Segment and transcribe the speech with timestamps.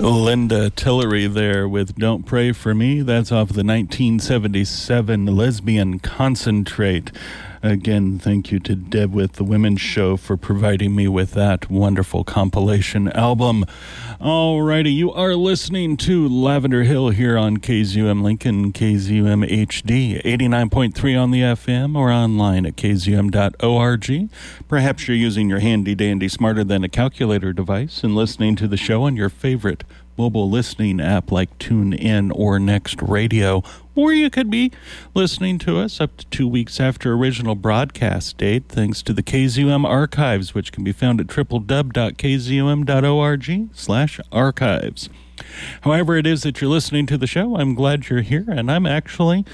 [0.00, 3.00] Linda Tillery there with Don't Pray for Me.
[3.02, 7.12] That's off the 1977 Lesbian Concentrate.
[7.64, 12.22] Again, thank you to Deb with the Women's Show for providing me with that wonderful
[12.22, 13.64] compilation album.
[14.20, 21.30] Alrighty, you are listening to Lavender Hill here on KZUM Lincoln, KZUM HD, 89.3 on
[21.30, 24.28] the FM or online at kzum.org.
[24.68, 28.76] Perhaps you're using your handy dandy smarter than a calculator device and listening to the
[28.76, 29.84] show on your favorite
[30.16, 33.62] mobile listening app like TuneIn or Next Radio,
[33.94, 34.72] or you could be
[35.14, 39.84] listening to us up to two weeks after original broadcast date, thanks to the KZUM
[39.84, 41.88] archives, which can be found at www.kzum.org
[43.72, 45.08] slash archives.
[45.82, 48.86] However, it is that you're listening to the show, I'm glad you're here, and I'm
[48.86, 49.44] actually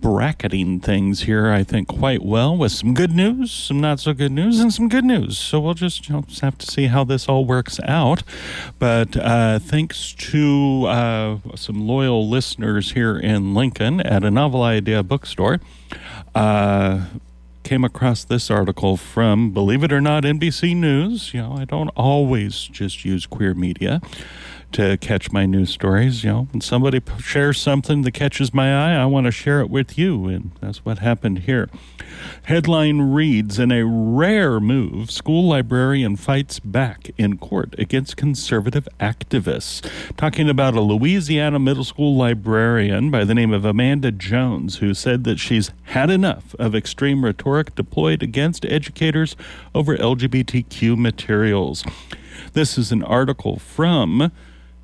[0.00, 4.32] bracketing things here, I think, quite well with some good news, some not so good
[4.32, 5.38] news, and some good news.
[5.38, 8.22] So we'll just, you know, just have to see how this all works out.
[8.78, 15.02] But uh, thanks to uh, some loyal listeners here in Lincoln at a Novel Idea
[15.02, 15.60] bookstore,
[16.34, 17.06] uh,
[17.62, 21.34] came across this article from, believe it or not, NBC News.
[21.34, 24.00] You know, I don't always just use queer media
[24.72, 26.24] to catch my news stories.
[26.24, 29.70] You know, when somebody shares something that catches my eye, I want to share it
[29.70, 31.68] with you, and that's what happened here.
[32.44, 39.88] Headline reads In a rare move, school librarian fights back in court against conservative activists.
[40.16, 45.24] Talking about a Louisiana middle school librarian by the name of Amanda Jones, who said
[45.24, 49.36] that she's had enough of extreme rhetoric deployed against educators
[49.74, 51.84] over LGBTQ materials.
[52.52, 54.30] This is an article from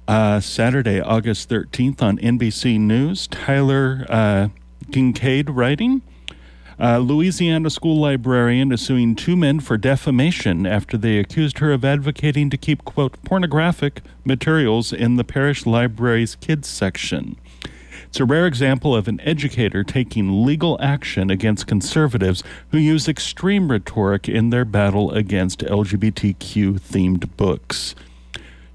[0.08, 3.26] uh, Saturday, August 13th on NBC News.
[3.26, 4.48] Tyler uh,
[4.86, 6.02] Kingkade writing.
[6.80, 11.84] Uh, Louisiana school librarian is suing two men for defamation after they accused her of
[11.84, 17.36] advocating to keep, quote, pornographic materials in the parish library's kids section.
[18.08, 23.70] It's a rare example of an educator taking legal action against conservatives who use extreme
[23.70, 27.94] rhetoric in their battle against LGBTQ themed books.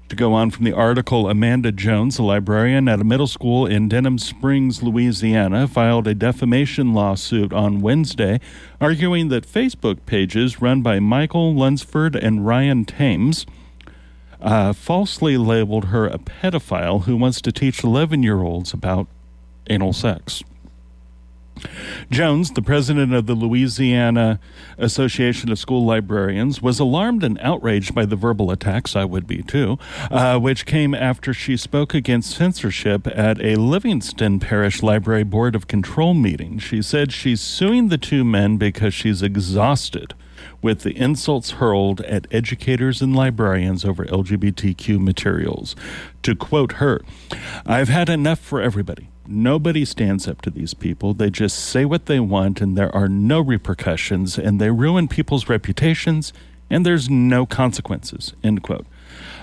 [0.08, 3.90] To go on from the article, Amanda Jones, a librarian at a middle school in
[3.90, 8.40] Denham Springs, Louisiana, filed a defamation lawsuit on Wednesday,
[8.80, 13.44] arguing that Facebook pages run by Michael Lunsford and Ryan Thames
[14.40, 19.08] uh, falsely labeled her a pedophile who wants to teach 11 year olds about
[19.68, 20.42] anal sex.
[22.10, 24.40] Jones, the president of the Louisiana
[24.76, 29.42] Association of School Librarians, was alarmed and outraged by the verbal attacks, I would be
[29.42, 29.78] too,
[30.10, 35.66] uh, which came after she spoke against censorship at a Livingston Parish Library Board of
[35.66, 36.58] Control meeting.
[36.58, 40.14] She said she's suing the two men because she's exhausted
[40.62, 45.76] with the insults hurled at educators and librarians over LGBTQ materials.
[46.22, 47.02] To quote her,
[47.64, 49.08] I've had enough for everybody.
[49.30, 51.12] Nobody stands up to these people.
[51.12, 55.50] They just say what they want, and there are no repercussions, and they ruin people's
[55.50, 56.32] reputations,
[56.70, 58.32] and there's no consequences.
[58.42, 58.86] End quote.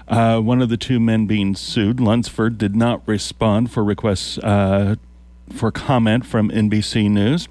[0.08, 4.96] Uh, one of the two men being sued, Lunsford, did not respond for requests uh,
[5.54, 7.48] for comment from NBC News.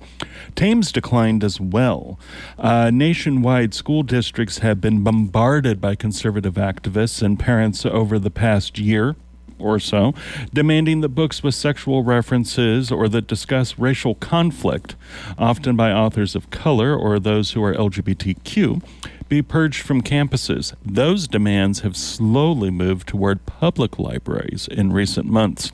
[0.57, 2.19] Thames declined as well.
[2.59, 8.79] Uh, nationwide, school districts have been bombarded by conservative activists and parents over the past
[8.79, 9.15] year
[9.59, 10.15] or so,
[10.53, 14.97] demanding that books with sexual references or that discuss racial conflict,
[15.39, 18.83] often by authors of color or those who are LGBTQ,
[19.29, 20.75] be purged from campuses.
[20.85, 25.73] Those demands have slowly moved toward public libraries in recent months.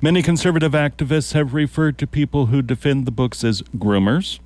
[0.00, 4.40] Many conservative activists have referred to people who defend the books as groomers,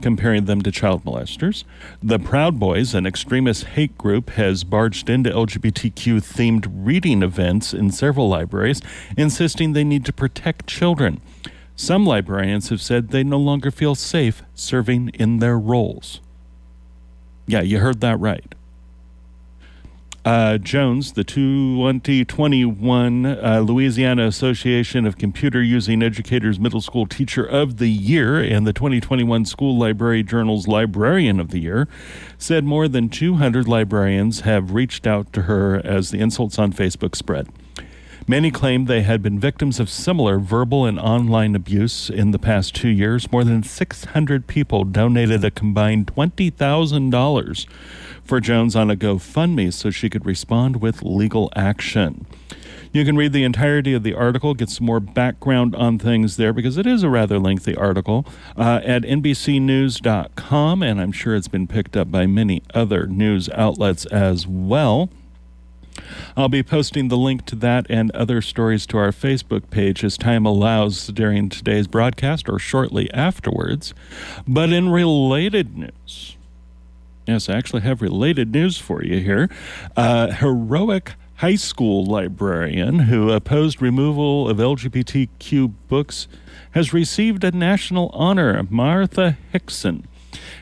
[0.00, 1.64] comparing them to child molesters.
[2.02, 7.90] The Proud Boys, an extremist hate group, has barged into LGBTQ themed reading events in
[7.90, 8.80] several libraries,
[9.16, 11.20] insisting they need to protect children.
[11.76, 16.20] Some librarians have said they no longer feel safe serving in their roles.
[17.46, 18.54] Yeah, you heard that right.
[20.24, 27.76] Uh, Jones, the 2021 uh, Louisiana Association of Computer Using Educators Middle School Teacher of
[27.76, 31.88] the Year and the 2021 School Library Journal's Librarian of the Year,
[32.38, 37.14] said more than 200 librarians have reached out to her as the insults on Facebook
[37.14, 37.46] spread.
[38.26, 42.74] Many claimed they had been victims of similar verbal and online abuse in the past
[42.74, 43.30] two years.
[43.30, 47.66] More than 600 people donated a combined $20,000
[48.24, 52.26] for Jones on a GoFundMe so she could respond with legal action.
[52.92, 56.52] You can read the entirety of the article, get some more background on things there
[56.52, 58.24] because it is a rather lengthy article
[58.56, 64.06] uh, at NBCNews.com, and I'm sure it's been picked up by many other news outlets
[64.06, 65.10] as well.
[66.36, 70.16] I'll be posting the link to that and other stories to our Facebook page as
[70.16, 73.92] time allows during today's broadcast or shortly afterwards.
[74.46, 76.36] But in related news,
[77.26, 79.48] yes, I actually have related news for you here.
[79.96, 86.28] Uh, heroic high school librarian who opposed removal of LGBTQ books
[86.72, 90.06] has received a national honor, Martha Hickson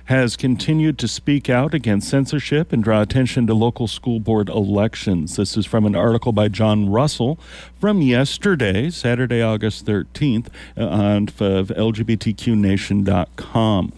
[0.06, 5.36] has continued to speak out against censorship and draw attention to local school board elections.
[5.36, 7.38] This is from an article by John Russell
[7.80, 13.92] from yesterday, Saturday, August 13th, on LGBTQNation.com.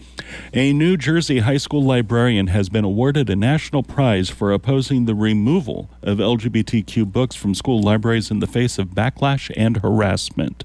[0.53, 5.15] A New Jersey high school librarian has been awarded a national prize for opposing the
[5.15, 10.63] removal of LGBTQ books from school libraries in the face of backlash and harassment.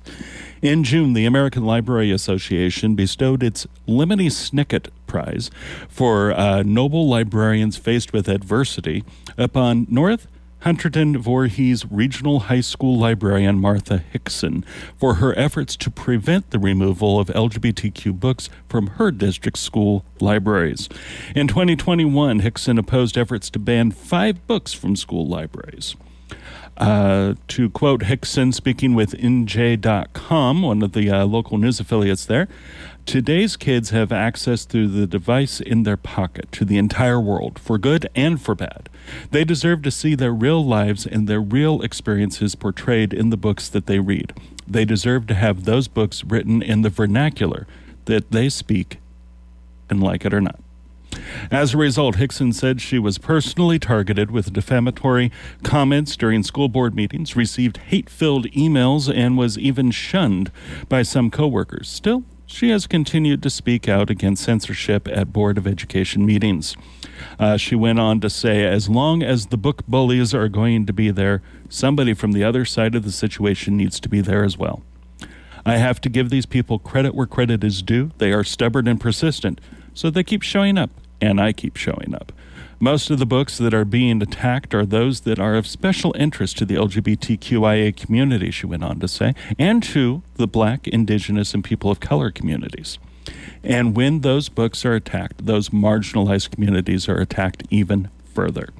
[0.62, 5.51] In June, the American Library Association bestowed its Lemony Snicket Prize
[5.89, 9.05] for uh, noble librarians faced with adversity
[9.39, 10.27] upon North
[10.62, 14.65] Hunterdon Voorhees Regional High School librarian Martha Hickson
[14.97, 20.89] for her efforts to prevent the removal of LGBTQ books from her district school libraries.
[21.35, 25.97] In 2021, Hickson opposed efforts to ban five books from school libraries.
[26.77, 32.49] Uh, to quote Hickson, speaking with NJ.com, one of the uh, local news affiliates there,
[33.06, 37.79] today's kids have access through the device in their pocket to the entire world, for
[37.79, 38.88] good and for bad.
[39.31, 43.69] They deserve to see their real lives and their real experiences portrayed in the books
[43.69, 44.32] that they read.
[44.67, 47.67] They deserve to have those books written in the vernacular
[48.05, 48.99] that they speak,
[49.88, 50.61] and like it or not.
[51.50, 55.32] As a result, Hickson said she was personally targeted with defamatory
[55.64, 60.53] comments during school board meetings, received hate filled emails, and was even shunned
[60.88, 61.88] by some coworkers.
[61.88, 66.76] Still, she has continued to speak out against censorship at Board of Education meetings.
[67.38, 70.93] Uh, she went on to say, as long as the book bullies are going to
[70.93, 74.58] be there, somebody from the other side of the situation needs to be there as
[74.58, 74.82] well.
[75.64, 78.11] I have to give these people credit where credit is due.
[78.19, 79.61] They are stubborn and persistent,
[79.94, 82.32] so they keep showing up and I keep showing up.
[82.82, 86.56] Most of the books that are being attacked are those that are of special interest
[86.59, 91.62] to the LGBTQIA community, she went on to say, and to the black, indigenous, and
[91.62, 92.99] people of color communities.
[93.62, 98.71] And when those books are attacked, those marginalized communities are attacked even further.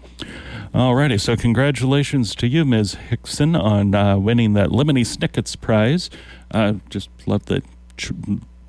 [0.75, 2.95] Alrighty, so congratulations to you, Ms.
[2.95, 6.09] Hickson, on uh, winning that Lemony Snicket's Prize.
[6.51, 7.63] Uh, just love the
[7.99, 8.15] tr-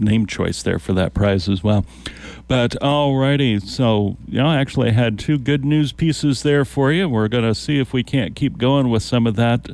[0.02, 1.86] name choice there for that prize as well.
[2.48, 7.08] But alrighty, so you know, I actually had two good news pieces there for you.
[7.08, 9.70] We're going to see if we can't keep going with some of that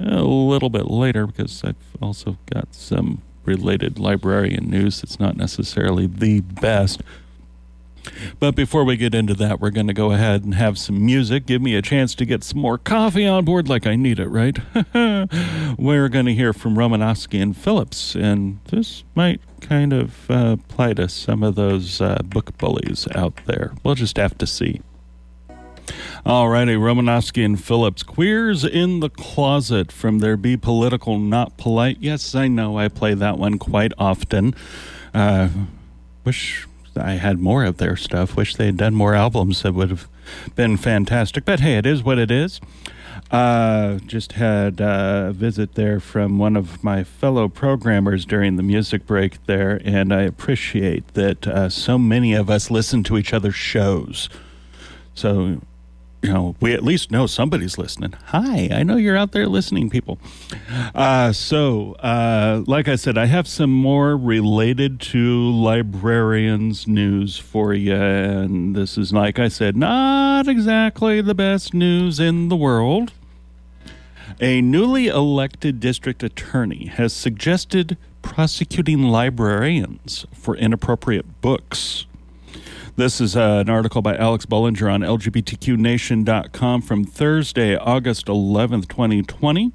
[0.00, 6.06] a little bit later because I've also got some related librarian news that's not necessarily
[6.06, 7.02] the best.
[8.40, 11.46] But before we get into that, we're going to go ahead and have some music.
[11.46, 14.28] Give me a chance to get some more coffee on board like I need it,
[14.28, 14.58] right?
[15.78, 20.94] we're going to hear from Romanowski and Phillips, and this might kind of uh, apply
[20.94, 23.72] to some of those uh, book bullies out there.
[23.82, 24.80] We'll just have to see.
[26.26, 31.96] Alrighty, Romanowski and Phillips, Queers in the Closet from their Be Political, Not Polite.
[32.00, 34.54] Yes, I know I play that one quite often.
[35.14, 35.48] Uh,
[36.24, 36.67] wish
[36.98, 38.36] I had more of their stuff.
[38.36, 39.62] Wish they had done more albums.
[39.62, 40.08] That would have
[40.54, 41.44] been fantastic.
[41.44, 42.60] But hey, it is what it is.
[43.30, 49.06] Uh, just had a visit there from one of my fellow programmers during the music
[49.06, 53.54] break there, and I appreciate that uh, so many of us listen to each other's
[53.54, 54.30] shows.
[55.14, 55.60] So
[56.22, 58.14] you know, we at least know somebody's listening.
[58.26, 60.18] Hi, I know you're out there listening, people.
[60.94, 67.72] Uh, so, uh, like I said, I have some more related to librarians news for
[67.72, 67.94] you.
[67.94, 73.12] And this is, like I said, not exactly the best news in the world.
[74.40, 82.06] A newly elected district attorney has suggested prosecuting librarians for inappropriate books.
[82.98, 89.70] This is uh, an article by Alex Bollinger on LGBTQNation.com from Thursday, August 11th, 2020.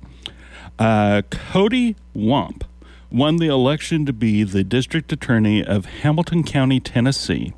[0.77, 2.65] Uh, Cody Wamp
[3.09, 7.53] won the election to be the district attorney of Hamilton County, Tennessee.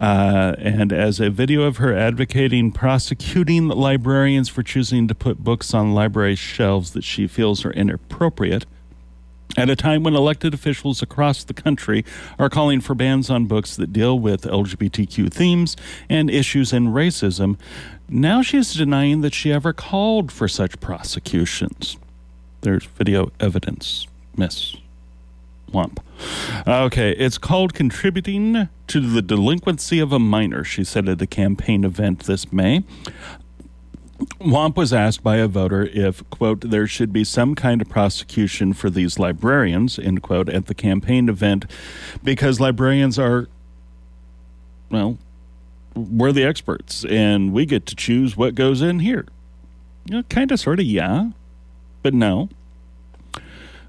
[0.00, 5.74] Uh, and as a video of her advocating prosecuting librarians for choosing to put books
[5.74, 8.64] on library shelves that she feels are inappropriate,
[9.56, 12.04] at a time when elected officials across the country
[12.38, 15.76] are calling for bans on books that deal with LGBTQ themes
[16.08, 17.58] and issues in racism,
[18.08, 21.96] now she's denying that she ever called for such prosecutions.
[22.62, 24.76] There's video evidence, Miss
[25.72, 26.00] Lump.
[26.66, 31.84] Okay, it's called Contributing to the Delinquency of a Minor, she said at a campaign
[31.84, 32.84] event this May.
[34.40, 38.72] Wamp was asked by a voter if, quote, there should be some kind of prosecution
[38.72, 41.66] for these librarians, end quote, at the campaign event
[42.22, 43.48] because librarians are,
[44.90, 45.18] well,
[45.94, 49.26] we're the experts and we get to choose what goes in here.
[50.06, 51.30] You know, kind of, sort of, yeah,
[52.02, 52.48] but no.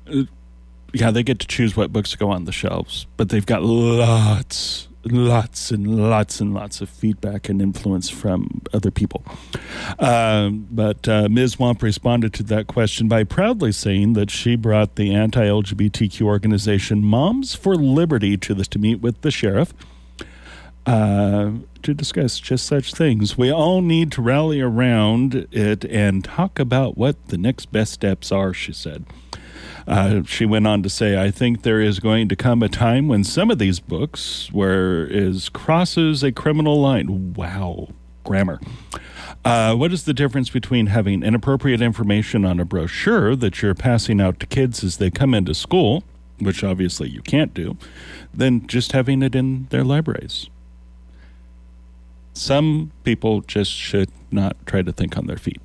[0.07, 0.23] Uh,
[0.93, 4.89] yeah, they get to choose what books go on the shelves, but they've got lots
[5.05, 9.23] lots and lots and lots of feedback and influence from other people.
[9.99, 11.59] Um, but uh, Ms.
[11.59, 17.03] Wamp responded to that question by proudly saying that she brought the anti LGBTQ organization
[17.03, 19.73] Moms for Liberty to this to meet with the sheriff.
[20.85, 21.51] Uh,
[21.83, 23.37] to discuss just such things.
[23.37, 28.31] We all need to rally around it and talk about what the next best steps
[28.31, 29.05] are, she said.
[29.87, 33.07] Uh, she went on to say, I think there is going to come a time
[33.07, 37.33] when some of these books where is crosses a criminal line.
[37.33, 37.89] Wow,
[38.23, 38.59] grammar.
[39.43, 44.21] Uh, what is the difference between having inappropriate information on a brochure that you're passing
[44.21, 46.03] out to kids as they come into school,
[46.39, 47.75] which obviously you can't do,
[48.33, 50.47] than just having it in their libraries?
[52.33, 55.61] Some people just should not try to think on their feet.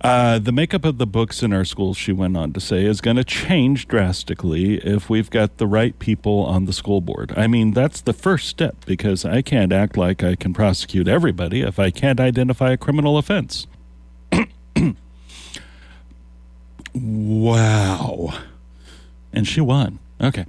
[0.00, 3.00] Uh, the makeup of the books in our schools, she went on to say, is
[3.00, 7.32] going to change drastically if we've got the right people on the school board.
[7.36, 11.60] I mean, that's the first step because I can't act like I can prosecute everybody
[11.60, 13.66] if I can't identify a criminal offense.
[16.94, 18.38] wow.
[19.32, 19.98] And she won.
[20.20, 20.44] Okay.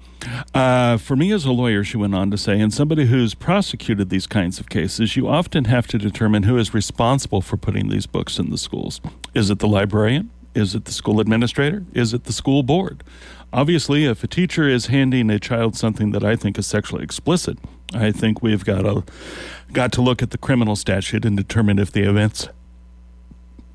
[0.53, 4.09] Uh, for me as a lawyer, she went on to say, and somebody who's prosecuted
[4.09, 8.05] these kinds of cases, you often have to determine who is responsible for putting these
[8.05, 8.99] books in the schools.
[9.33, 10.29] Is it the librarian?
[10.53, 11.85] Is it the school administrator?
[11.93, 13.03] Is it the school board?
[13.53, 17.57] Obviously, if a teacher is handing a child something that I think is sexually explicit,
[17.93, 19.05] I think we've got to,
[19.71, 22.49] got to look at the criminal statute and determine if the events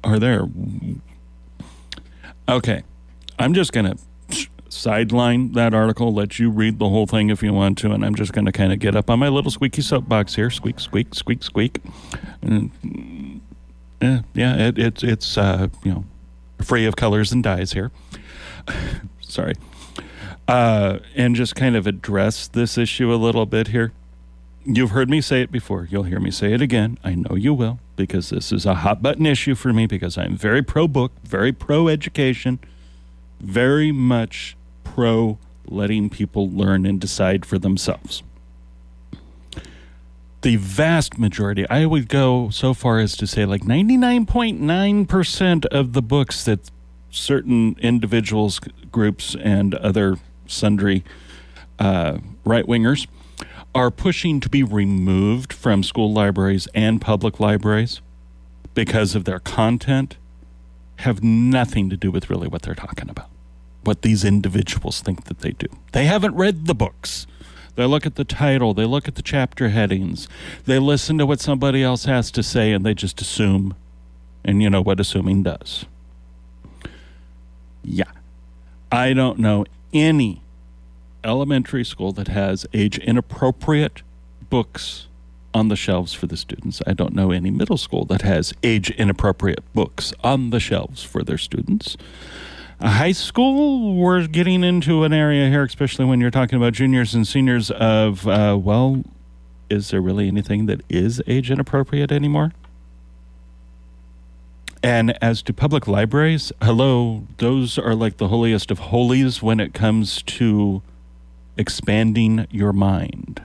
[0.05, 0.47] are there.
[2.49, 2.83] Okay.
[3.39, 3.99] I'm just going to
[4.77, 8.15] sideline that article, let you read the whole thing if you want to, and I'm
[8.15, 11.15] just going to kind of get up on my little squeaky soapbox here, squeak, squeak,
[11.15, 11.81] squeak, squeak.
[12.43, 13.41] And,
[14.01, 16.05] yeah, yeah, it, it's it's uh, you know
[16.63, 17.91] free of colors and dyes here.
[19.21, 19.55] Sorry,
[20.49, 23.93] uh, and just kind of address this issue a little bit here.
[24.65, 25.87] You've heard me say it before.
[25.91, 26.99] You'll hear me say it again.
[27.05, 30.37] I know you will because this is a hot button issue for me because I'm
[30.37, 32.59] very pro book, very pro education,
[33.41, 34.57] very much
[34.97, 35.39] pro
[35.69, 38.23] letting people learn and decide for themselves.
[40.41, 46.01] The vast majority, I would go so far as to say like 99.9% of the
[46.01, 46.71] books that
[47.11, 48.59] certain individuals,
[48.91, 51.05] groups, and other sundry
[51.79, 53.07] uh, right wingers
[53.75, 58.01] are pushing to be removed from school libraries and public libraries
[58.73, 60.17] because of their content
[61.01, 63.29] have nothing to do with really what they're talking about
[63.87, 65.67] what these individuals think that they do.
[65.93, 67.27] They haven't read the books.
[67.77, 70.29] They look at the title, they look at the chapter headings,
[70.65, 73.75] they listen to what somebody else has to say, and they just assume.
[74.45, 75.85] And you know what assuming does.
[77.85, 78.11] Yeah.
[78.91, 80.41] I don't know any
[81.23, 84.03] elementary school that has age inappropriate
[84.49, 85.09] books
[85.53, 86.81] on the shelves for the students.
[86.87, 91.23] I don't know any middle school that has age inappropriate books on the shelves for
[91.23, 91.97] their students
[92.81, 97.27] high school, we're getting into an area here, especially when you're talking about juniors and
[97.27, 99.03] seniors, of, uh, well,
[99.71, 102.53] is there really anything that is age inappropriate anymore?
[104.83, 109.75] And as to public libraries, hello, those are like the holiest of holies when it
[109.75, 110.83] comes to
[111.57, 113.43] expanding your mind.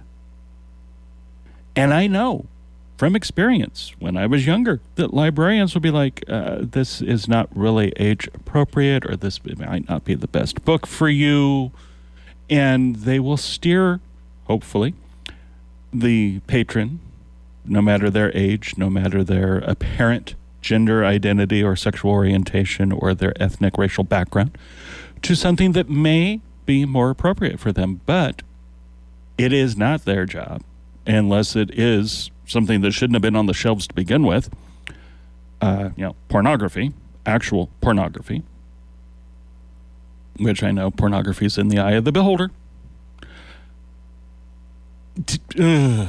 [1.75, 2.45] And I know
[3.01, 7.49] from experience when I was younger that librarians would be like, uh, this is not
[7.57, 11.71] really age appropriate, or this might not be the best book for you.
[12.47, 14.01] And they will steer,
[14.43, 14.93] hopefully,
[15.91, 16.99] the patron,
[17.65, 23.33] no matter their age, no matter their apparent gender identity or sexual orientation or their
[23.41, 24.55] ethnic racial background,
[25.23, 28.01] to something that may be more appropriate for them.
[28.05, 28.43] But
[29.39, 30.61] it is not their job
[31.07, 34.49] unless it is something that shouldn't have been on the shelves to begin with.
[35.61, 36.91] Uh, you know, pornography,
[37.25, 38.43] actual pornography,
[40.37, 42.51] which I know pornography is in the eye of the beholder.
[45.59, 46.07] Uh,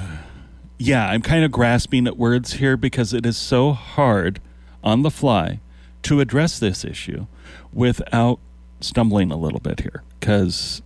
[0.79, 4.41] yeah, I'm kind of grasping at words here because it is so hard
[4.83, 5.61] on the fly
[6.03, 7.27] to address this issue
[7.73, 8.39] without
[8.81, 10.03] stumbling a little bit here.
[10.19, 10.83] Because,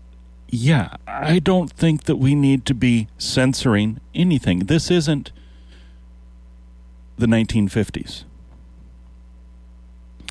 [0.49, 4.61] yeah, I don't think that we need to be censoring anything.
[4.61, 5.33] This isn't
[7.17, 8.25] the 1950s.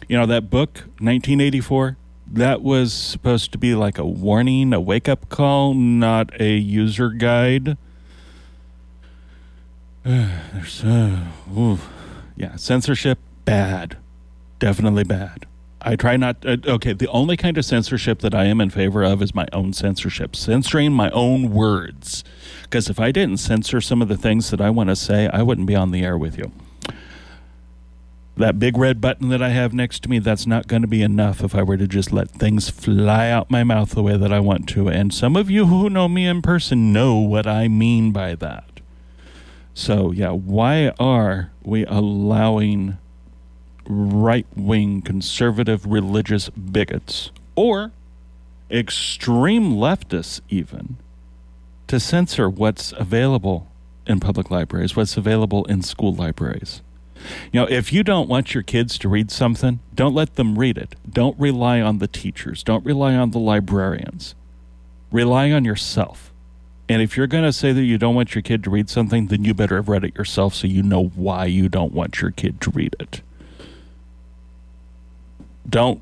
[0.08, 1.98] You know, that book, 1984,
[2.32, 7.10] that was supposed to be like a warning, a wake up call, not a user
[7.10, 7.78] guide.
[10.04, 11.26] There's, uh,
[11.58, 11.80] ooh.
[12.36, 13.98] yeah, censorship, bad.
[14.60, 15.48] Definitely bad.
[15.82, 16.44] I try not.
[16.44, 19.46] Uh, okay, the only kind of censorship that I am in favor of is my
[19.54, 22.24] own censorship, censoring my own words.
[22.64, 25.44] Because if I didn't censor some of the things that I want to say, I
[25.44, 26.52] wouldn't be on the air with you.
[28.38, 31.02] That big red button that I have next to me, that's not going to be
[31.02, 34.34] enough if I were to just let things fly out my mouth the way that
[34.34, 34.90] I want to.
[34.90, 38.82] And some of you who know me in person know what I mean by that.
[39.74, 42.98] So, yeah, why are we allowing
[43.88, 47.94] right wing conservative religious bigots or
[48.70, 50.98] extreme leftists, even,
[51.88, 53.68] to censor what's available
[54.06, 56.82] in public libraries, what's available in school libraries?
[57.52, 60.78] You know, if you don't want your kids to read something, don't let them read
[60.78, 60.96] it.
[61.10, 62.64] Don't rely on the teachers.
[62.64, 64.36] Don't rely on the librarians.
[65.12, 66.32] Rely on yourself.
[66.88, 69.28] And if you're going to say that you don't want your kid to read something,
[69.28, 72.32] then you better have read it yourself so you know why you don't want your
[72.32, 73.22] kid to read it.
[75.68, 76.02] Don't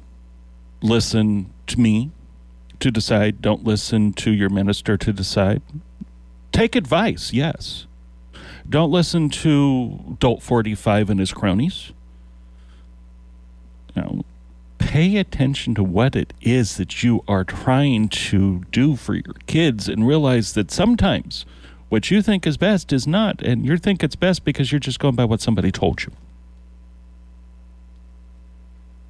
[0.81, 2.11] listen to me
[2.81, 3.41] to decide.
[3.41, 5.61] Don't listen to your minister to decide.
[6.51, 7.85] Take advice, yes.
[8.69, 11.91] Don't listen to Dolt 45 and his cronies.
[13.95, 14.23] Now,
[14.77, 19.89] pay attention to what it is that you are trying to do for your kids
[19.89, 21.45] and realize that sometimes
[21.89, 24.99] what you think is best is not, and you think it's best because you're just
[24.99, 26.11] going by what somebody told you.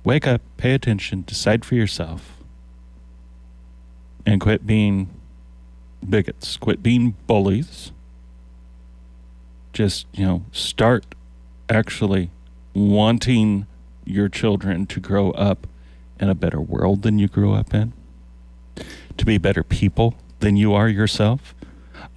[0.03, 2.37] Wake up, pay attention, decide for yourself,
[4.25, 5.09] and quit being
[6.07, 7.93] bigots, quit being bullies
[9.73, 11.05] just, you know, start
[11.69, 12.29] actually
[12.73, 13.65] wanting
[14.05, 15.67] your children to grow up
[16.19, 17.93] in a better world than you grew up in,
[19.17, 21.55] to be better people than you are yourself.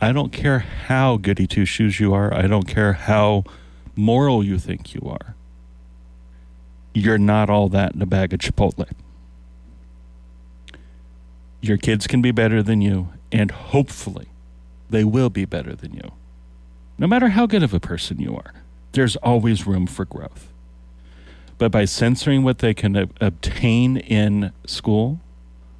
[0.00, 2.32] I don't care how goody two shoes you are.
[2.32, 3.44] I don't care how
[3.94, 5.34] moral you think you are.
[6.92, 8.88] You're not all that in a bag of Chipotle.
[11.60, 14.28] Your kids can be better than you, and hopefully
[14.88, 16.12] they will be better than you.
[16.98, 18.54] No matter how good of a person you are,
[18.92, 20.52] there's always room for growth.
[21.58, 25.20] But by censoring what they can obtain in school,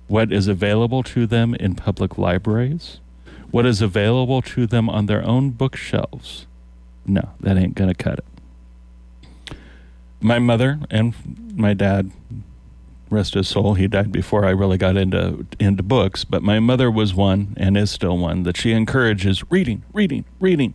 [0.08, 3.00] what is available to them in public libraries,
[3.50, 6.46] what is available to them on their own bookshelves,
[7.06, 9.56] no, that ain't going to cut it.
[10.20, 11.14] My mother and
[11.54, 12.10] my dad,
[13.10, 16.90] rest his soul, he died before I really got into into books, but my mother
[16.90, 20.74] was one and is still one that she encourages reading, reading, reading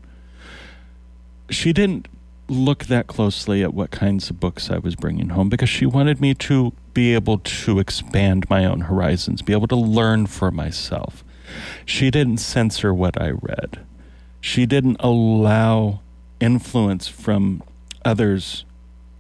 [1.52, 2.08] she didn't
[2.48, 6.20] look that closely at what kinds of books I was bringing home because she wanted
[6.20, 11.24] me to be able to expand my own horizons, be able to learn for myself.
[11.86, 13.80] She didn't censor what I read.
[14.42, 16.02] She didn't allow
[16.40, 17.64] influence from
[18.04, 18.66] others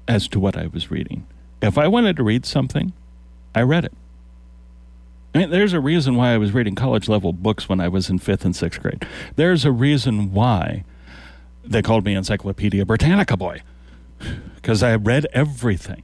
[0.08, 1.26] as to what I was reading.
[1.62, 2.92] If I wanted to read something,
[3.54, 3.94] I read it.
[5.34, 8.10] I mean, there's a reason why I was reading college level books when I was
[8.10, 9.06] in fifth and sixth grade.
[9.38, 10.84] There's a reason why
[11.64, 13.62] they called me Encyclopedia Britannica boy
[14.56, 16.04] because I read everything.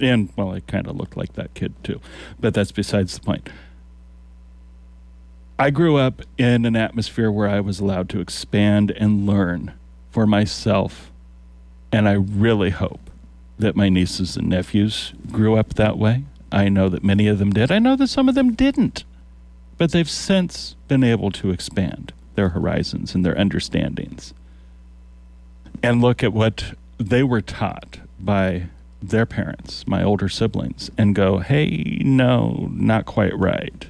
[0.00, 2.00] And, well, I kind of looked like that kid too,
[2.38, 3.48] but that's besides the point.
[5.58, 9.72] I grew up in an atmosphere where I was allowed to expand and learn
[10.10, 11.10] for myself.
[11.90, 13.10] And I really hope
[13.58, 16.24] that my nieces and nephews grew up that way.
[16.52, 17.72] I know that many of them did.
[17.72, 19.02] I know that some of them didn't.
[19.78, 24.32] But they've since been able to expand their horizons and their understandings
[25.82, 28.64] and look at what they were taught by
[29.00, 33.86] their parents, my older siblings, and go, hey, no, not quite right.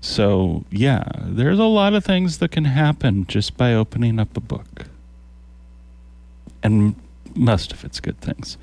[0.00, 4.40] So, yeah, there's a lot of things that can happen just by opening up a
[4.40, 4.86] book.
[6.62, 6.96] And
[7.34, 8.56] most of it's good things.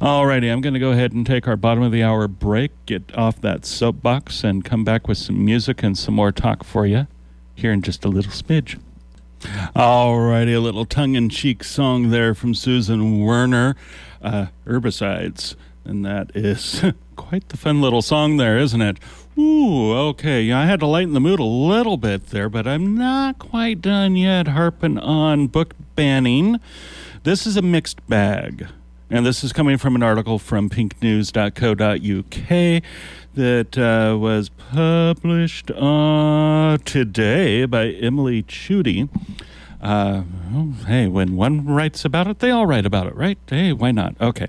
[0.00, 3.16] Alrighty, I'm going to go ahead and take our bottom of the hour break, get
[3.16, 7.06] off that soapbox, and come back with some music and some more talk for you
[7.54, 8.78] here in just a little smidge.
[9.44, 13.76] Alrighty, a little tongue in cheek song there from Susan Werner,
[14.22, 15.54] uh, Herbicides.
[15.84, 16.82] And that is
[17.16, 18.98] quite the fun little song there, isn't it?
[19.36, 20.50] Ooh, okay.
[20.52, 24.16] I had to lighten the mood a little bit there, but I'm not quite done
[24.16, 26.60] yet harping on book banning.
[27.24, 28.68] This is a mixed bag.
[29.10, 32.82] And this is coming from an article from pinknews.co.uk
[33.34, 39.08] that uh, was published uh, today by Emily Chudy.
[39.82, 40.22] Uh,
[40.86, 43.36] hey, when one writes about it, they all write about it, right?
[43.48, 44.14] Hey, why not?
[44.20, 44.46] Okay.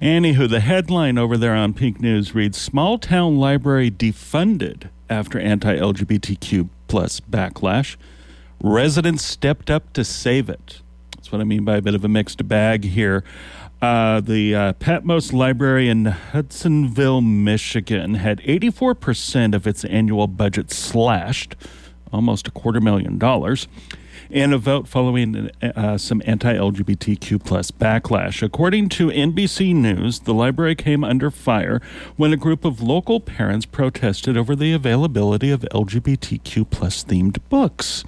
[0.00, 5.76] Anywho, the headline over there on Pink News reads Small Town Library defunded after anti
[5.76, 7.96] LGBTQ plus backlash.
[8.62, 10.80] Residents stepped up to save it.
[11.16, 13.24] That's what I mean by a bit of a mixed bag here.
[13.80, 21.54] Uh, the uh, Patmos Library in Hudsonville, Michigan, had 84% of its annual budget slashed,
[22.12, 23.68] almost a quarter million dollars,
[24.30, 28.42] in a vote following uh, some anti-LGBTQ plus backlash.
[28.42, 31.80] According to NBC News, the library came under fire
[32.16, 38.02] when a group of local parents protested over the availability of LGBTQ plus themed books.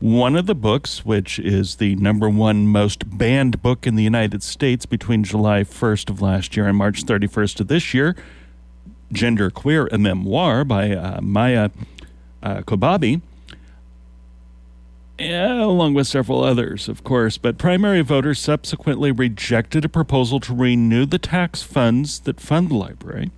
[0.00, 4.42] One of the books, which is the number one most banned book in the United
[4.42, 8.14] States between July 1st of last year and March 31st of this year,
[9.12, 11.70] Gender Queer, a memoir by uh, Maia
[12.42, 13.20] uh, Kobabe,
[15.18, 17.38] yeah, along with several others, of course.
[17.38, 22.74] But primary voters subsequently rejected a proposal to renew the tax funds that fund the
[22.74, 23.30] library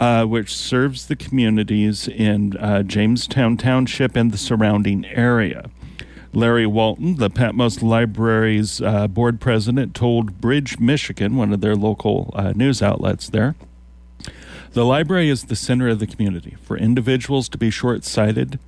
[0.00, 5.70] uh, which serves the communities in uh, Jamestown Township and the surrounding area.
[6.32, 12.32] Larry Walton, the Patmos Library's uh, board president, told Bridge, Michigan, one of their local
[12.34, 13.54] uh, news outlets there,
[14.72, 16.56] the library is the center of the community.
[16.62, 18.58] For individuals to be short sighted,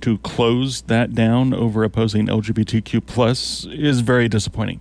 [0.00, 4.80] to close that down over opposing LGBTQ plus is very disappointing.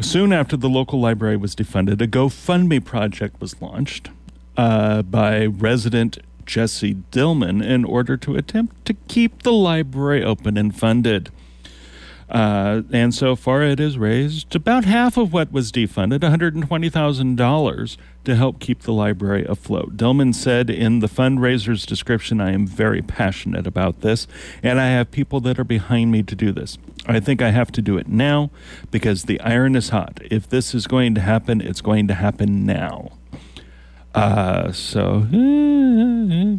[0.00, 4.10] Soon after the local library was defunded, a GoFundMe project was launched
[4.60, 10.78] uh, by resident Jesse Dillman in order to attempt to keep the library open and
[10.78, 11.30] funded.
[12.28, 18.36] Uh, and so far, it has raised about half of what was defunded, $120,000, to
[18.36, 19.96] help keep the library afloat.
[19.96, 24.26] Dillman said in the fundraiser's description, I am very passionate about this,
[24.62, 26.76] and I have people that are behind me to do this.
[27.06, 28.50] I think I have to do it now
[28.90, 30.20] because the iron is hot.
[30.30, 33.12] If this is going to happen, it's going to happen now.
[34.14, 35.26] Uh, so,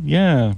[0.04, 0.54] yeah.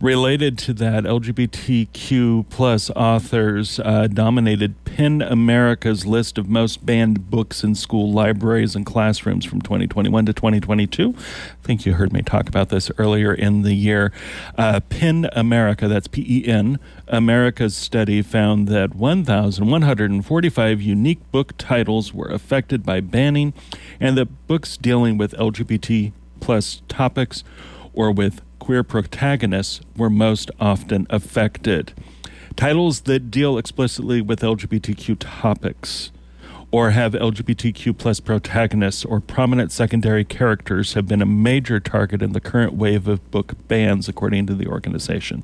[0.00, 7.64] Related to that, LGBTQ plus authors uh, dominated PEN America's list of most banned books
[7.64, 11.14] in school libraries and classrooms from 2021 to 2022.
[11.16, 14.12] I think you heard me talk about this earlier in the year.
[14.56, 22.14] Uh, PEN America, that's P E N, America's study found that 1,145 unique book titles
[22.14, 23.52] were affected by banning,
[23.98, 27.42] and that books dealing with LGBT plus topics
[27.92, 31.90] or with queer protagonists were most often affected.
[32.54, 36.12] Titles that deal explicitly with LGBTQ topics
[36.70, 42.34] or have LGBTQ plus protagonists or prominent secondary characters have been a major target in
[42.34, 45.42] the current wave of book bans, according to the organization.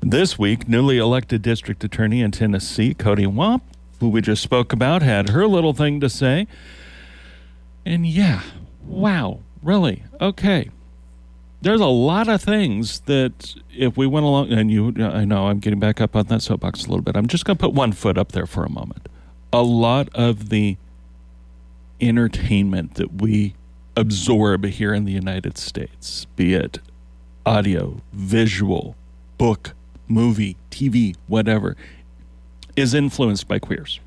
[0.00, 3.62] This week, newly elected district attorney in Tennessee, Cody Wamp,
[3.98, 6.46] who we just spoke about, had her little thing to say.
[7.86, 8.42] And yeah,
[8.84, 10.02] wow, really?
[10.20, 10.68] Okay
[11.62, 15.58] there's a lot of things that if we went along and you i know i'm
[15.58, 17.16] getting back up on that soapbox a little bit.
[17.16, 19.08] I'm just going to put one foot up there for a moment.
[19.52, 20.76] A lot of the
[22.00, 23.54] entertainment that we
[23.96, 26.78] absorb here in the united states be it
[27.44, 28.96] audio visual
[29.36, 29.74] book
[30.08, 31.76] movie tv whatever
[32.76, 34.00] is influenced by queers.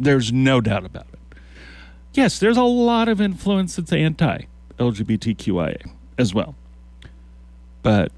[0.00, 1.38] There's no doubt about it.
[2.14, 4.46] Yes there's a lot of influence that's anti
[4.78, 6.54] lgbtqia as well.
[7.82, 8.12] But,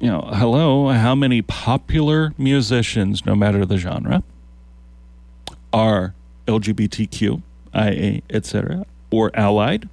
[0.00, 4.22] you know, hello, how many popular musicians, no matter the genre,
[5.72, 6.14] are
[6.46, 9.88] LGBTQ, IA, etc., or allied?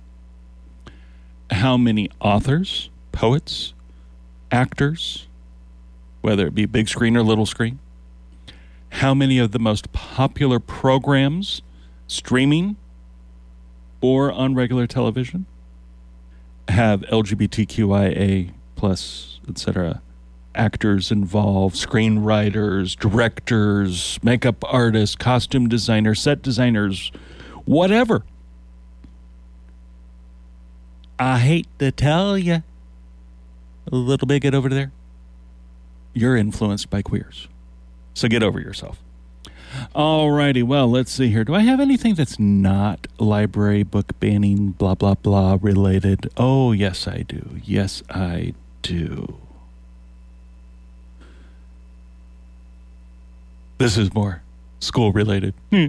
[1.52, 3.74] How many authors, poets,
[4.52, 5.28] actors,
[6.22, 7.78] whether it be big screen or little screen?
[8.90, 11.62] How many of the most popular programs
[12.08, 12.78] streaming
[14.02, 15.46] or on regular television
[16.68, 20.02] have LGBTQIA plus, etc.
[20.56, 27.12] actors involved, screenwriters, directors, makeup artists, costume designers, set designers,
[27.66, 28.24] whatever.
[31.20, 32.64] I hate to tell you,
[33.92, 34.92] a little bigot over there,
[36.14, 37.48] you're influenced by queers.
[38.14, 39.00] So get over yourself.
[39.96, 40.64] All righty.
[40.64, 41.44] Well, let's see here.
[41.44, 46.30] Do I have anything that's not library book banning, blah, blah, blah related?
[46.38, 47.62] Oh, yes, I do.
[47.64, 49.38] Yes, I do.
[53.78, 54.42] This is more
[54.80, 55.54] school related.
[55.72, 55.88] Hmm.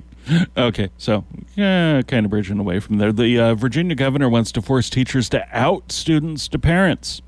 [0.57, 3.13] okay, so yeah, kind of bridging away from there.
[3.13, 7.21] The uh, Virginia governor wants to force teachers to out students to parents.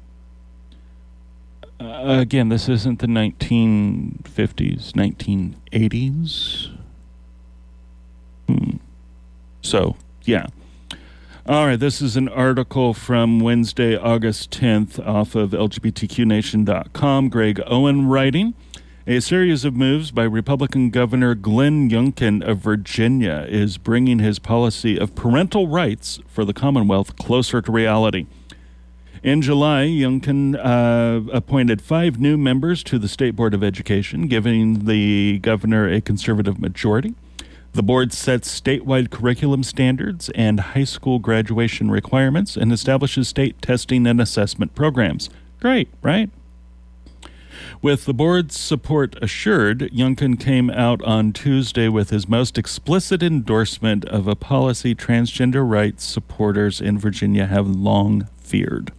[1.80, 6.70] Uh, again, this isn't the 1950s, 1980s.
[8.48, 8.76] Hmm.
[9.62, 10.46] So, yeah.
[11.46, 17.28] All right, this is an article from Wednesday, August 10th, off of LGBTQNation.com.
[17.28, 18.54] Greg Owen writing.
[19.06, 24.98] A series of moves by Republican Governor Glenn Youngkin of Virginia is bringing his policy
[24.98, 28.26] of parental rights for the Commonwealth closer to reality.
[29.22, 34.84] In July, Youngkin uh, appointed five new members to the State Board of Education, giving
[34.84, 37.14] the governor a conservative majority.
[37.72, 44.06] The board sets statewide curriculum standards and high school graduation requirements and establishes state testing
[44.06, 45.30] and assessment programs.
[45.60, 46.30] Great, right?
[47.82, 54.04] With the board's support assured, Youngkin came out on Tuesday with his most explicit endorsement
[54.06, 58.92] of a policy transgender rights supporters in Virginia have long feared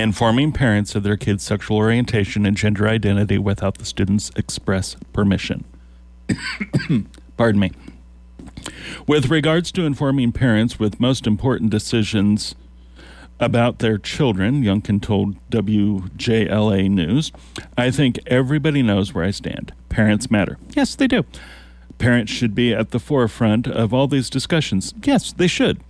[0.00, 5.64] informing parents of their kids' sexual orientation and gender identity without the student's express permission.
[7.36, 7.72] Pardon me.
[9.06, 12.54] With regards to informing parents with most important decisions
[13.38, 17.32] about their children, Youngkin told WJLA News,
[17.76, 19.72] I think everybody knows where I stand.
[19.88, 20.58] Parents matter.
[20.70, 21.24] Yes, they do.
[21.98, 24.94] Parents should be at the forefront of all these discussions.
[25.02, 25.80] Yes, they should.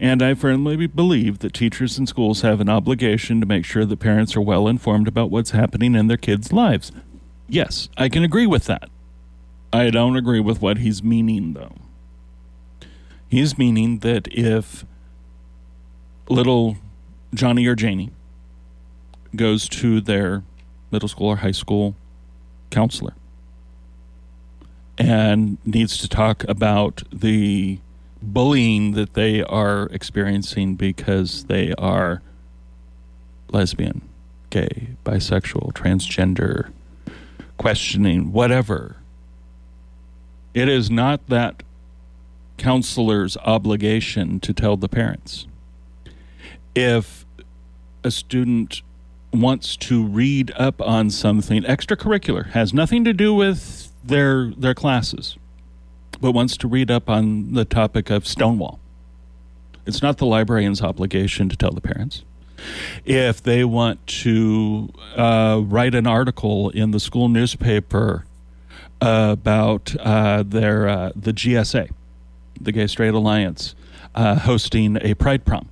[0.00, 4.00] And I firmly believe that teachers and schools have an obligation to make sure that
[4.00, 6.90] parents are well informed about what's happening in their kids' lives.
[7.48, 8.88] Yes, I can agree with that.
[9.74, 11.74] I don't agree with what he's meaning, though.
[13.28, 14.86] He's meaning that if
[16.30, 16.78] little
[17.34, 18.10] Johnny or Janie
[19.36, 20.42] goes to their
[20.90, 21.94] middle school or high school
[22.70, 23.14] counselor
[24.96, 27.78] and needs to talk about the
[28.22, 32.22] bullying that they are experiencing because they are
[33.50, 34.02] lesbian,
[34.50, 36.70] gay, bisexual, transgender,
[37.56, 38.96] questioning, whatever.
[40.54, 41.62] It is not that
[42.56, 45.46] counselor's obligation to tell the parents
[46.74, 47.24] if
[48.04, 48.82] a student
[49.32, 55.36] wants to read up on something extracurricular, has nothing to do with their their classes,
[56.20, 58.78] but wants to read up on the topic of Stonewall.
[59.86, 62.24] It's not the librarian's obligation to tell the parents.
[63.04, 68.26] If they want to uh, write an article in the school newspaper
[69.00, 71.90] about uh, their uh, the GSA,
[72.60, 73.74] the Gay Straight Alliance,
[74.14, 75.68] uh, hosting a Pride Prom,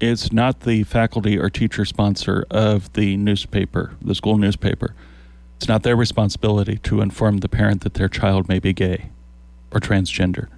[0.00, 4.94] it's not the faculty or teacher sponsor of the newspaper, the school newspaper.
[5.62, 9.10] It's not their responsibility to inform the parent that their child may be gay
[9.70, 10.48] or transgender.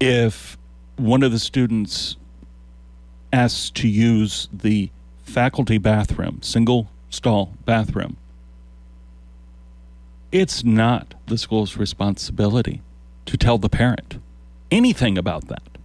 [0.00, 0.58] If
[0.96, 2.16] one of the students
[3.32, 4.90] asks to use the
[5.22, 8.16] faculty bathroom, single stall bathroom,
[10.32, 12.82] it's not the school's responsibility
[13.26, 14.18] to tell the parent
[14.72, 15.78] anything about that.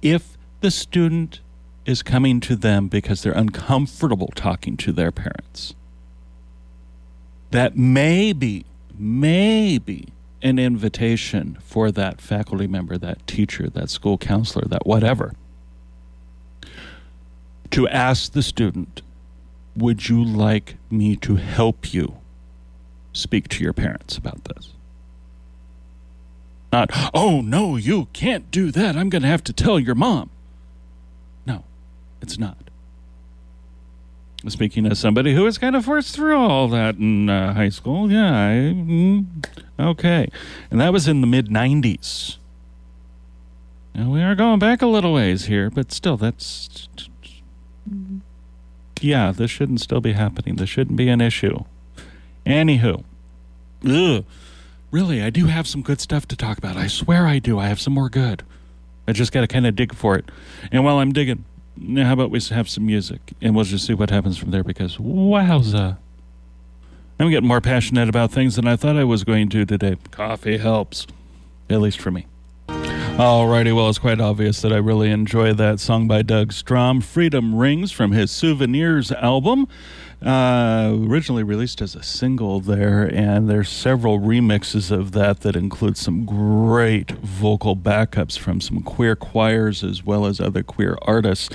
[0.00, 1.40] If the student
[1.86, 5.74] is coming to them because they're uncomfortable talking to their parents.
[7.50, 8.64] That may be,
[8.96, 10.08] may be
[10.42, 15.34] an invitation for that faculty member, that teacher, that school counselor, that whatever,
[17.70, 19.02] to ask the student,
[19.76, 22.16] Would you like me to help you
[23.12, 24.72] speak to your parents about this?
[26.72, 28.96] Not, oh, no, you can't do that.
[28.96, 30.30] I'm going to have to tell your mom.
[31.44, 31.64] No,
[32.22, 32.69] it's not.
[34.48, 38.10] Speaking as somebody who was kind of forced through all that in uh, high school,
[38.10, 39.26] yeah, I, mm,
[39.78, 40.28] okay.
[40.70, 42.38] And that was in the mid 90s.
[43.94, 46.88] Now, we are going back a little ways here, but still, that's.
[49.00, 50.56] Yeah, this shouldn't still be happening.
[50.56, 51.64] This shouldn't be an issue.
[52.46, 53.04] Anywho.
[53.86, 54.24] Ugh.
[54.90, 56.76] Really, I do have some good stuff to talk about.
[56.76, 57.58] I swear I do.
[57.58, 58.42] I have some more good.
[59.06, 60.30] I just got to kind of dig for it.
[60.72, 61.44] And while I'm digging,
[61.76, 64.64] now, how about we have some music and we'll just see what happens from there
[64.64, 65.96] because wowza.
[67.18, 69.96] I'm getting more passionate about things than I thought I was going to today.
[70.10, 71.06] Coffee helps,
[71.68, 72.26] at least for me.
[72.68, 77.54] Alrighty, well, it's quite obvious that I really enjoy that song by Doug Strom, Freedom
[77.54, 79.68] Rings from his Souvenirs album.
[80.24, 85.96] Uh, originally released as a single there, and there's several remixes of that that include
[85.96, 91.48] some great vocal backups from some queer choirs as well as other queer artists.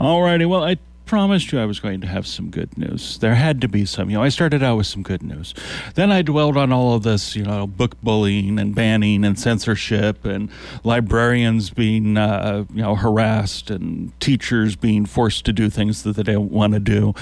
[0.00, 3.18] Alrighty, well, I promised you I was going to have some good news.
[3.18, 4.08] There had to be some.
[4.08, 5.52] You know, I started out with some good news.
[5.94, 10.24] Then I dwelled on all of this, you know, book bullying and banning and censorship
[10.24, 10.48] and
[10.84, 16.22] librarians being, uh, you know, harassed and teachers being forced to do things that they
[16.22, 17.14] don't want to do.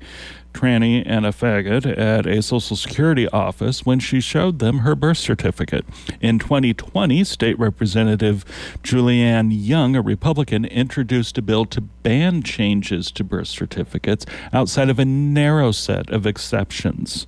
[0.58, 5.20] tranny and a faggot at a Social Security office when she showed them her birth
[5.20, 5.86] certificate.
[6.20, 8.44] In 2020, State Representative
[8.82, 14.98] Julianne Young, a Republican, introduced a bill to ban changes to birth certificates outside of
[14.98, 17.28] a narrow set of exceptions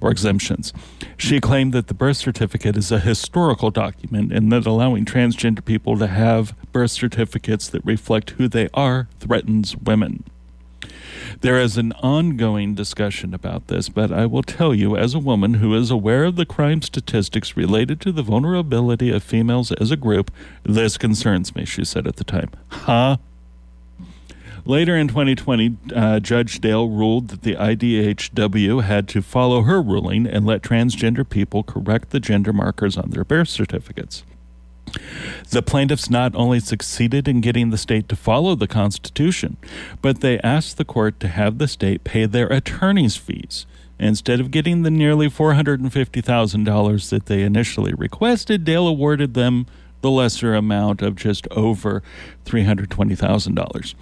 [0.00, 0.72] or exemptions.
[1.16, 5.96] She claimed that the birth certificate is a historical document and that allowing transgender people
[5.98, 10.24] to have birth certificates that reflect who they are threatens women.
[11.40, 15.54] There is an ongoing discussion about this, but I will tell you, as a woman
[15.54, 19.96] who is aware of the crime statistics related to the vulnerability of females as a
[19.96, 20.30] group,
[20.62, 22.50] this concerns me, she said at the time.
[22.68, 23.16] Huh?
[24.66, 30.26] Later in 2020, uh, Judge Dale ruled that the IDHW had to follow her ruling
[30.26, 34.24] and let transgender people correct the gender markers on their birth certificates.
[35.50, 39.56] The plaintiffs not only succeeded in getting the state to follow the Constitution,
[40.02, 43.66] but they asked the court to have the state pay their attorney's fees.
[43.98, 49.66] Instead of getting the nearly $450,000 that they initially requested, Dale awarded them
[50.00, 52.02] the lesser amount of just over
[52.44, 53.94] $320,000.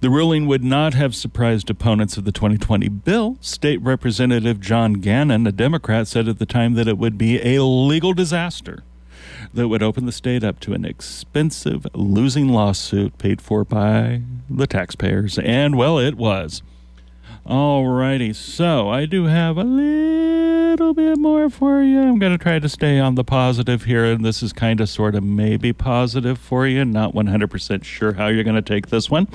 [0.00, 3.38] The ruling would not have surprised opponents of the 2020 bill.
[3.40, 7.62] State Representative John Gannon, a Democrat, said at the time that it would be a
[7.64, 8.82] legal disaster
[9.52, 14.66] that would open the state up to an expensive losing lawsuit paid for by the
[14.66, 15.38] taxpayers.
[15.38, 16.62] And, well, it was.
[17.46, 22.00] Alrighty, so I do have a little bit more for you.
[22.00, 24.88] I'm going to try to stay on the positive here, and this is kind of
[24.90, 26.84] sort of maybe positive for you.
[26.84, 29.28] Not 100% sure how you're going to take this one.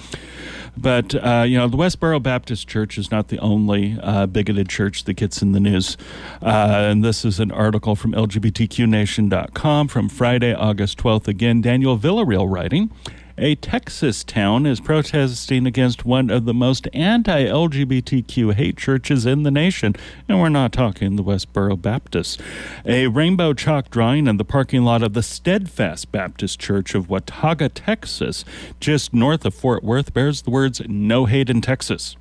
[0.76, 5.04] But, uh, you know, the Westboro Baptist Church is not the only uh, bigoted church
[5.04, 5.98] that gets in the news.
[6.42, 11.28] Uh, and this is an article from LGBTQNation.com from Friday, August 12th.
[11.28, 12.92] Again, Daniel Villarreal writing
[13.38, 19.44] a Texas town is protesting against one of the most anti LGBTQ hate churches in
[19.44, 19.96] the nation.
[20.30, 22.38] And we're not talking the Westboro Baptists.
[22.86, 27.70] A rainbow chalk drawing in the parking lot of the Steadfast Baptist Church of Watauga,
[27.70, 28.46] Texas,
[28.80, 32.16] just north of Fort Worth, bears the words No Hate in Texas.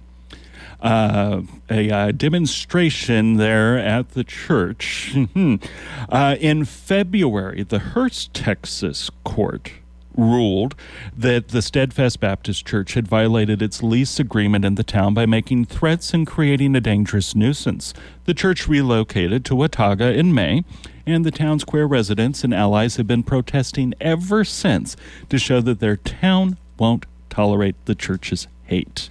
[0.81, 5.15] Uh, a uh, demonstration there at the church.
[6.09, 9.73] uh, in February, the Hurst, Texas court
[10.17, 10.75] ruled
[11.17, 15.67] that the Steadfast Baptist Church had violated its lease agreement in the town by making
[15.67, 17.95] threats and creating a dangerous nuisance.
[18.25, 20.65] The church relocated to Watauga in May,
[21.07, 24.97] and the town square residents and allies have been protesting ever since
[25.29, 29.11] to show that their town won't tolerate the church's hate.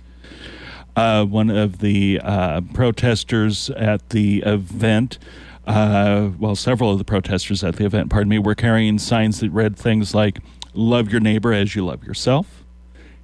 [0.95, 5.17] Uh, one of the uh, protesters at the event
[5.65, 9.51] uh, well, several of the protesters at the event, pardon me, were carrying signs that
[9.51, 10.39] read things like,
[10.73, 12.63] Love your neighbor as you love yourself.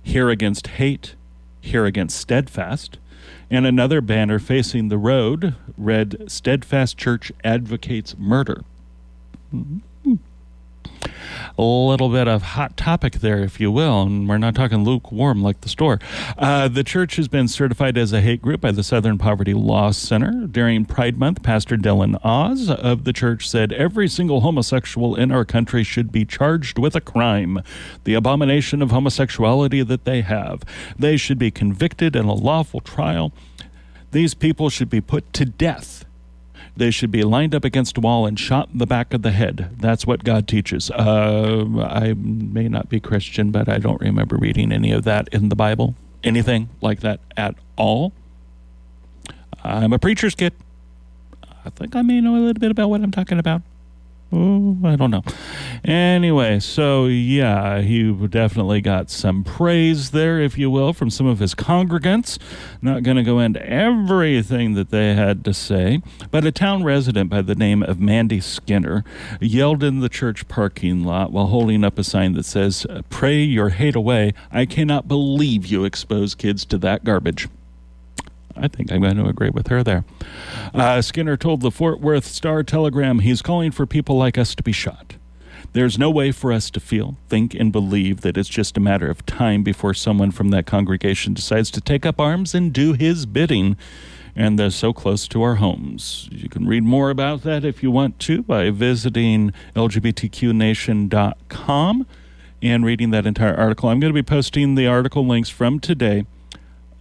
[0.04, 1.16] Here against hate.
[1.62, 2.98] Here against steadfast.
[3.50, 8.64] And another banner facing the road read Steadfast Church Advocates Murder.
[9.54, 9.78] Mm-hmm
[11.64, 15.62] little bit of hot topic there, if you will, and we're not talking lukewarm like
[15.62, 16.00] the store.
[16.38, 19.92] Uh, the church has been certified as a hate group by the Southern Poverty Law
[19.92, 20.48] Center.
[20.48, 25.46] During Pride Month, Pastor Dillon Awes of the church said every single homosexual in our
[25.46, 27.62] country should be charged with a crime,
[28.04, 30.64] the abomination of homosexuality that they have.
[30.98, 33.34] They should be convicted in a lawful trial.
[34.12, 36.06] These people should be put to death
[36.78, 39.32] they should be lined up against a wall and shot in the back of the
[39.32, 39.76] head.
[39.80, 40.90] That's what God teaches.
[40.92, 45.50] Uh, I may not be Christian, but I don't remember reading any of that in
[45.50, 48.14] the Bible anything like that at all.
[49.64, 50.54] I'm a preacher's kid.
[51.66, 53.62] I think I may know a little bit about what I'm talking about.
[54.30, 55.24] Oh, I don't know.
[55.86, 61.40] Anyway, so yeah, he definitely got some praise there, if you will, from some of
[61.40, 62.38] his congregants.
[62.82, 67.30] Not going to go into everything that they had to say, but a town resident
[67.30, 69.06] by the name of Mandy Skinner
[69.40, 73.70] yelled in the church parking lot while holding up a sign that says, Pray your
[73.70, 74.34] hate away.
[74.52, 77.48] I cannot believe you expose kids to that garbage.
[78.60, 80.06] I think I'm going to agree with her there.
[80.74, 84.64] Uh, Skinner told the Fort Worth Star Telegram he's calling for people like us to
[84.64, 85.16] be shot.
[85.74, 89.10] There's no way for us to feel, think, and believe that it's just a matter
[89.10, 93.26] of time before someone from that congregation decides to take up arms and do his
[93.26, 93.78] bidding.
[94.36, 96.30] And they're so close to our homes.
[96.32, 102.08] You can read more about that if you want to by visiting LGBTQNation.com
[102.62, 103.90] and reading that entire article.
[103.90, 106.26] I'm going to be posting the article links from today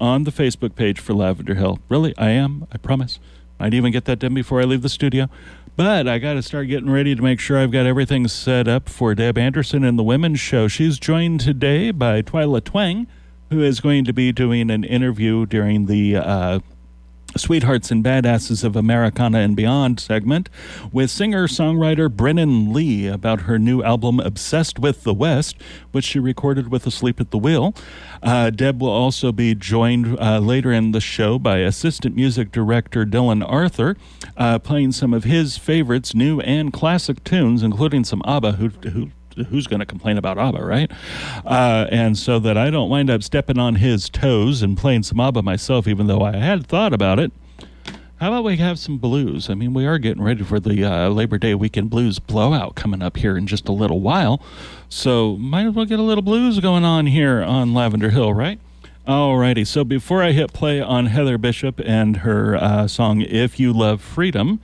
[0.00, 1.78] on the Facebook page for Lavender Hill.
[1.88, 2.66] Really, I am.
[2.72, 3.18] I promise.
[3.58, 5.28] Might even get that done before I leave the studio.
[5.76, 8.88] But I got to start getting ready to make sure I've got everything set up
[8.88, 10.68] for Deb Anderson and the Women's Show.
[10.68, 13.06] She's joined today by Twyla Twang,
[13.50, 16.60] who is going to be doing an interview during the uh,
[17.38, 20.48] Sweethearts and Badasses of Americana and Beyond segment
[20.92, 25.56] with singer songwriter Brennen Leigh about her new album Obsessed with the West,
[25.92, 27.74] which she recorded with Asleep at the Wheel.
[28.22, 33.04] Uh, Deb will also be joined uh, later in the show by assistant music director
[33.04, 33.96] Dylan Arthur,
[34.36, 39.10] uh, playing some of his favorites, new and classic tunes, including some ABBA, who, who
[39.44, 40.90] who's going to complain about ABBA, right?
[41.44, 45.20] Uh, and so that I don't wind up stepping on his toes and playing some
[45.20, 47.32] ABBA myself, even though I had thought about it.
[48.18, 49.50] How about we have some blues?
[49.50, 53.02] I mean, we are getting ready for the uh, Labor Day weekend blues blowout coming
[53.02, 54.40] up here in just a little while.
[54.88, 58.58] So, might as well get a little blues going on here on Lavender Hill, right?
[59.06, 63.72] Alrighty, so before I hit play on Heather Bishop and her uh, song If You
[63.72, 64.60] Love Freedom,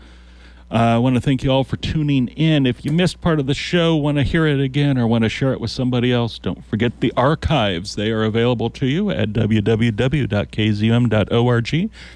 [0.72, 2.64] I want to thank you all for tuning in.
[2.64, 5.28] If you missed part of the show, want to hear it again, or want to
[5.28, 7.94] share it with somebody else, don't forget the archives.
[7.94, 10.30] They are available to you at www.kzum.org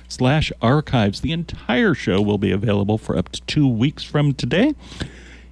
[0.09, 1.21] slash archives.
[1.21, 4.75] The entire show will be available for up to two weeks from today.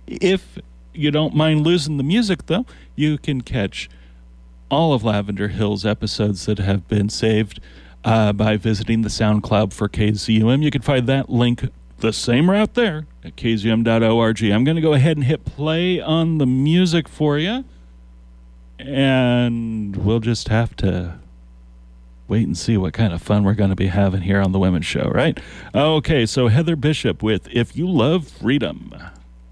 [0.07, 0.59] If
[0.95, 2.65] you don't mind losing the music, though,
[2.97, 3.91] you can catch
[4.71, 7.61] all of Lavender Hill's episodes that have been saved
[8.03, 10.63] uh, by visiting the SoundCloud for KZUM.
[10.63, 11.69] You can find that link
[12.05, 14.43] the same route there at kzum.org.
[14.45, 17.65] I'm going to go ahead and hit play on the music for you.
[18.79, 21.19] And we'll just have to
[22.29, 24.59] wait and see what kind of fun we're going to be having here on the
[24.59, 25.39] Women's Show, right?
[25.75, 28.95] Okay, so Heather Bishop with If You Love Freedom.